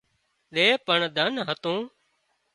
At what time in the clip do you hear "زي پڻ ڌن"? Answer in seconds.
0.55-1.31